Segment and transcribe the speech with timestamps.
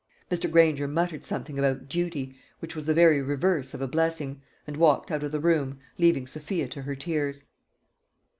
[0.31, 0.49] Mr.
[0.51, 5.11] Granger muttered something about "duty," which was the very reverse of a blessing, and walked
[5.11, 7.43] out of the room, leaving Sophia to her tears.